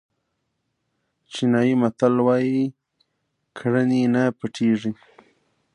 چینایي 1.31 1.73
متل 1.81 2.13
وایي 2.25 2.61
کړنې 3.57 4.01
نه 4.13 4.23
پټېږي. 4.39 4.91